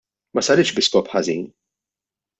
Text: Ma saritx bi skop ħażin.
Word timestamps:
Ma 0.37 0.41
saritx 0.45 0.71
bi 0.79 0.83
skop 0.87 1.13
ħażin. 1.13 1.47